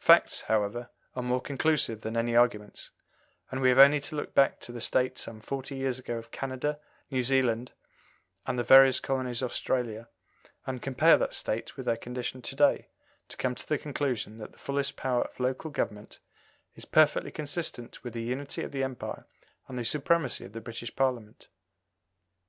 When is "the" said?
4.72-4.80, 8.58-8.64, 13.68-13.78, 14.50-14.58, 18.14-18.22, 18.72-18.82, 19.78-19.84, 20.54-20.60